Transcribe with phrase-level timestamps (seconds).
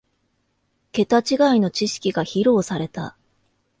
[0.93, 3.15] ケタ違いの知識が披露された